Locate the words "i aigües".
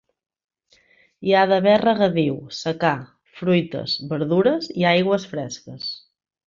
4.83-5.33